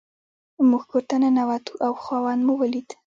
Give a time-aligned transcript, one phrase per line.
[0.69, 2.89] موږ کور ته ننوتو او خاوند مو ولید.